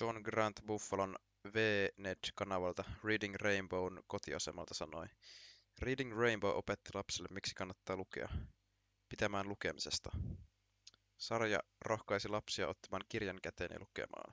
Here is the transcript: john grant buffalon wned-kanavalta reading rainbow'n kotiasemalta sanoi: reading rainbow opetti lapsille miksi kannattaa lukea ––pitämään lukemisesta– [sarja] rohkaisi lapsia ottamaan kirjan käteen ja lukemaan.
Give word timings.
john 0.00 0.20
grant 0.28 0.60
buffalon 0.66 1.12
wned-kanavalta 1.50 2.84
reading 3.04 3.34
rainbow'n 3.44 4.00
kotiasemalta 4.14 4.74
sanoi: 4.78 5.06
reading 5.86 6.16
rainbow 6.22 6.56
opetti 6.56 6.90
lapsille 6.94 7.28
miksi 7.30 7.54
kannattaa 7.54 7.96
lukea 7.96 8.28
––pitämään 9.08 9.48
lukemisesta– 9.48 10.10
[sarja] 11.26 11.62
rohkaisi 11.84 12.28
lapsia 12.28 12.68
ottamaan 12.68 13.04
kirjan 13.08 13.38
käteen 13.42 13.70
ja 13.72 13.80
lukemaan. 13.80 14.32